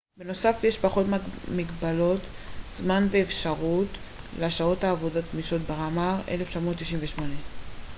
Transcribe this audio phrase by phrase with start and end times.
[0.17, 1.05] בנוסף יש פחות
[1.55, 2.19] מגבלות
[2.75, 3.87] זמן ואפשרות
[4.39, 5.61] לשעות עבודה גמישות.
[5.61, 7.29] ברמר 1998